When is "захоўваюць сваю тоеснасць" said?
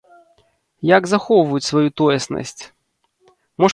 1.11-2.59